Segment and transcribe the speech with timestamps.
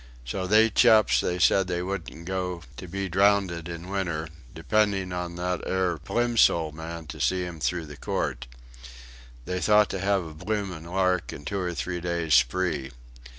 [0.25, 5.35] So they chaps they said they wouldn't go to be drownded in winter depending upon
[5.35, 8.47] that 'ere Plimsoll man to see 'em through the court.
[9.45, 12.89] They thought to have a bloomin' lark and two or three days' spree.